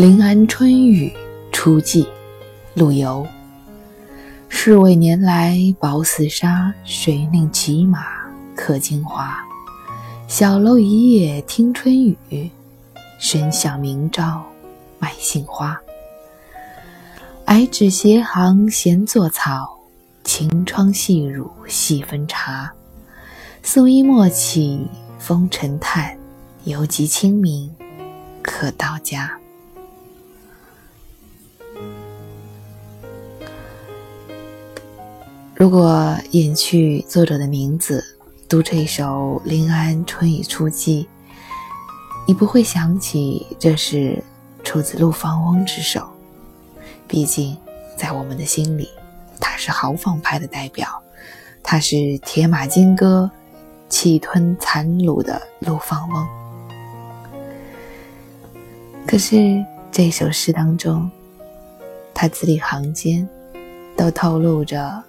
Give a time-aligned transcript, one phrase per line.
[0.00, 1.12] 临安春雨
[1.52, 2.06] 初霁，
[2.72, 3.26] 陆游。
[4.48, 8.06] 世味年来薄似纱，谁令骑马
[8.56, 9.36] 客京华？
[10.26, 12.50] 小楼一夜听春雨，
[13.18, 14.42] 深巷明朝
[14.98, 15.78] 买杏花。
[17.44, 19.68] 矮纸斜行闲作草，
[20.24, 22.72] 晴窗细乳细分茶。
[23.62, 26.16] 素衣莫起风尘叹，
[26.64, 27.70] 犹及清明
[28.40, 29.36] 可到家。
[35.60, 38.02] 如果隐去作者的名字，
[38.48, 41.04] 读这一首《临安春雨初霁》，
[42.26, 44.24] 你不会想起这是
[44.64, 46.08] 出自陆放翁之手。
[47.06, 47.54] 毕竟，
[47.94, 48.88] 在我们的心里，
[49.38, 50.88] 他是豪放派的代表，
[51.62, 53.30] 他是铁马金戈、
[53.90, 56.26] 气吞残虏的陆放翁。
[59.06, 61.10] 可是这首诗当中，
[62.14, 63.28] 他字里行间
[63.94, 65.04] 都透露着。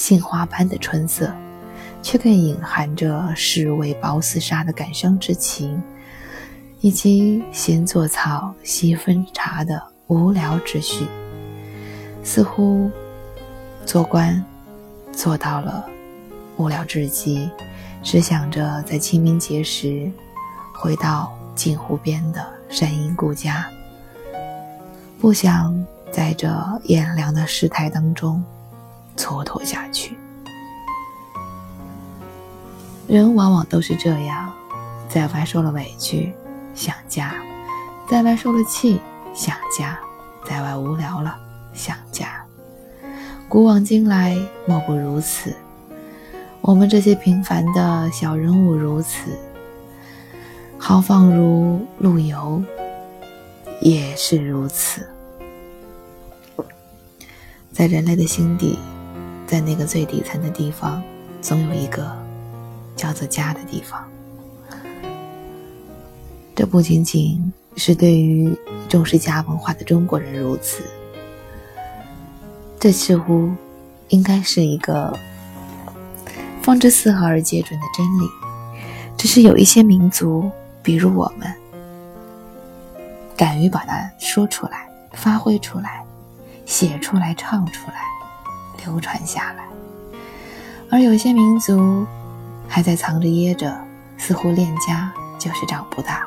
[0.00, 1.30] 杏花般的春色，
[2.02, 5.78] 却更隐含着世味薄似纱的感伤之情，
[6.80, 11.04] 以及闲坐草西分茶的无聊之绪。
[12.24, 12.90] 似乎
[13.84, 14.42] 做官
[15.12, 15.84] 做到了
[16.56, 17.50] 无聊至极，
[18.02, 20.10] 只想着在清明节时
[20.72, 23.68] 回到镜湖边的山阴故家，
[25.20, 25.78] 不想
[26.10, 26.50] 在这
[26.84, 28.42] 炎凉的世态当中。
[29.20, 30.16] 蹉跎下去，
[33.06, 34.50] 人往往都是这样，
[35.10, 36.32] 在外受了委屈
[36.74, 37.34] 想家，
[38.08, 38.98] 在外受了气
[39.34, 39.98] 想家，
[40.46, 41.36] 在外无聊了
[41.74, 42.42] 想家。
[43.46, 45.54] 古往今来莫不如此，
[46.62, 49.38] 我们这些平凡的小人物如此，
[50.78, 52.62] 豪放如陆游
[53.82, 55.06] 也是如此，
[57.70, 58.78] 在人类的心底。
[59.50, 61.02] 在那个最底层的地方，
[61.42, 62.16] 总有一个
[62.94, 64.08] 叫做家的地方。
[66.54, 68.56] 这不仅仅是对于
[68.88, 70.84] 重视家文化的中国人如此，
[72.78, 73.50] 这似乎
[74.10, 75.12] 应该是一个
[76.62, 78.28] 放之四合而皆准的真理。
[79.16, 80.48] 只是有一些民族，
[80.80, 81.52] 比如我们，
[83.36, 86.04] 敢于把它说出来、发挥出来、
[86.66, 88.19] 写出来、唱出来。
[88.84, 89.64] 流传下来，
[90.90, 92.06] 而有些民族
[92.68, 93.76] 还在藏着掖着，
[94.16, 96.26] 似乎恋家就是长不大。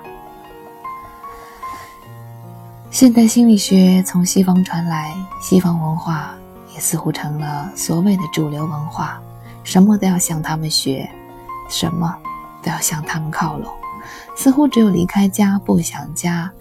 [2.92, 6.36] 现代心理学从西方传来，西方文化
[6.74, 9.20] 也似乎成了所谓的主流文化，
[9.64, 11.10] 什么都要向他们学，
[11.70, 12.16] 什么
[12.62, 13.74] 都要向他们靠拢，
[14.36, 16.52] 似乎只有离开家不想家，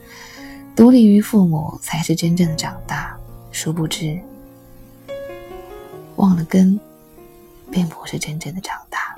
[0.75, 3.15] 独立于父母才是真正的长大。
[3.51, 4.19] 殊不知。
[6.23, 6.79] 忘了根，
[7.69, 9.13] 并不是真正的长大。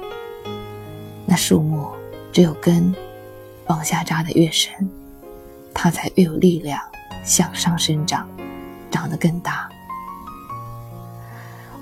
[1.26, 1.86] 那树木
[2.32, 2.94] 只有根
[3.66, 4.72] 往下扎的越深，
[5.74, 6.80] 它才越有力量
[7.22, 8.26] 向上生长，
[8.90, 9.68] 长得更大。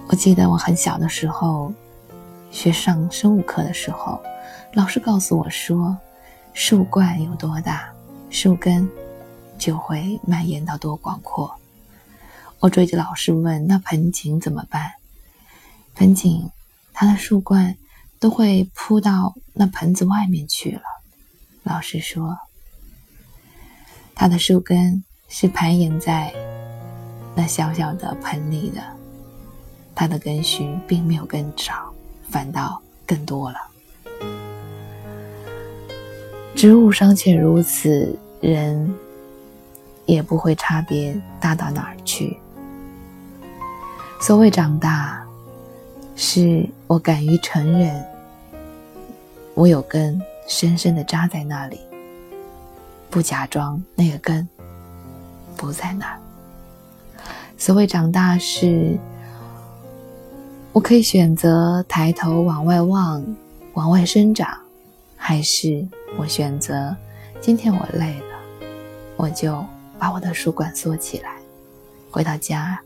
[0.08, 1.72] 我记得我很小的时候，
[2.50, 4.20] 学上生物课的时候，
[4.74, 5.96] 老师告诉我说，
[6.52, 7.88] 树冠有多大，
[8.28, 8.90] 树根
[9.56, 11.54] 就会蔓延到多广阔。
[12.58, 14.94] 我追着老师问：“那盆景怎么办？”
[16.02, 16.50] 盆景，
[16.92, 17.76] 它的树冠
[18.18, 20.82] 都会铺到那盆子外面去了。
[21.62, 22.36] 老师说，
[24.12, 26.34] 它的树根是攀岩在
[27.36, 28.82] 那小小的盆里的，
[29.94, 31.94] 它的根须并没有更少，
[32.28, 33.58] 反倒更多了。
[36.56, 38.92] 植物尚且如此，人
[40.06, 42.36] 也不会差别大到哪儿去。
[44.20, 45.21] 所谓长大。
[46.14, 48.04] 是我敢于承认，
[49.54, 51.80] 我有根深深的扎在那里，
[53.10, 54.48] 不假装那个根
[55.56, 56.18] 不在那儿。
[57.56, 58.98] 所谓长大，是
[60.72, 63.24] 我可以选择抬头往外望，
[63.74, 64.48] 往外生长，
[65.16, 65.86] 还是
[66.18, 66.94] 我选择
[67.40, 68.66] 今天我累了，
[69.16, 69.64] 我就
[69.98, 71.36] 把我的书馆锁起来，
[72.10, 72.78] 回到家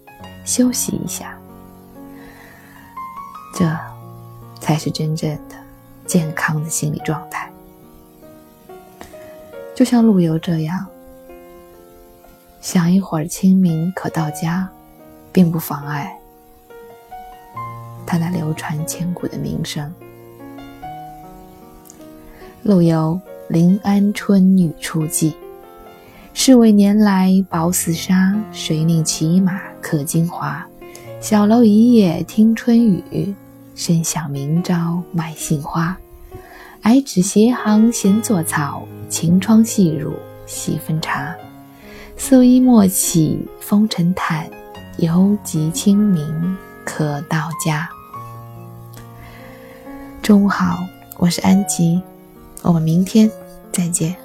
[0.44, 1.35] 休息一下。
[3.58, 3.74] 这，
[4.60, 5.54] 才是真正的
[6.04, 7.50] 健康的心理状态。
[9.74, 10.86] 就像陆游这样，
[12.60, 14.68] 想一会儿清明可到家，
[15.32, 16.18] 并不妨碍
[18.06, 19.90] 他那流传千古的名声。
[22.62, 23.18] 陆游
[23.48, 25.30] 《临安春雨初霁》，
[26.34, 30.66] 是为年来薄似纱，谁令骑马客金花？
[31.18, 33.34] 小楼一夜听春雨，
[33.76, 35.94] 深巷明朝卖杏花。
[36.80, 40.14] 矮纸斜行闲作草，晴窗细入
[40.46, 41.34] 细分茶。
[42.16, 44.48] 素衣莫起风尘叹，
[44.96, 46.56] 犹及清明
[46.86, 47.86] 可到家。
[50.22, 50.78] 中午好，
[51.18, 52.00] 我是安吉，
[52.62, 53.30] 我们明天
[53.70, 54.16] 再见。